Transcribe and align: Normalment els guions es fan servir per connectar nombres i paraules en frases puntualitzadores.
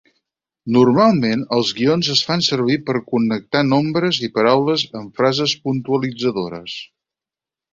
Normalment 0.75 1.43
els 1.57 1.73
guions 1.79 2.09
es 2.13 2.23
fan 2.29 2.41
servir 2.47 2.77
per 2.87 2.95
connectar 3.11 3.63
nombres 3.67 4.21
i 4.29 4.33
paraules 4.39 4.87
en 5.03 5.07
frases 5.21 5.55
puntualitzadores. 5.67 6.81